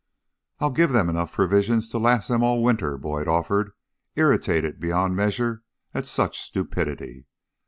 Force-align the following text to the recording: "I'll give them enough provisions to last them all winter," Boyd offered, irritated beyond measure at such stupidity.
"I'll 0.57 0.71
give 0.71 0.93
them 0.93 1.09
enough 1.09 1.31
provisions 1.31 1.87
to 1.89 1.99
last 1.99 2.27
them 2.27 2.41
all 2.41 2.63
winter," 2.63 2.97
Boyd 2.97 3.27
offered, 3.27 3.71
irritated 4.15 4.79
beyond 4.79 5.15
measure 5.15 5.61
at 5.93 6.07
such 6.07 6.39
stupidity. 6.41 7.27